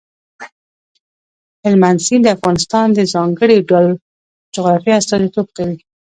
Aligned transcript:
هلمند 1.63 1.99
سیند 2.05 2.23
د 2.25 2.29
افغانستان 2.37 2.87
د 2.93 2.99
ځانګړي 3.13 3.57
ډول 3.69 3.85
جغرافیه 4.53 4.95
استازیتوب 4.99 5.47
کوي. 5.57 5.77